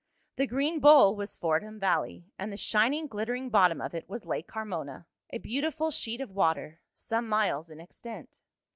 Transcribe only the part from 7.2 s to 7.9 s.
miles in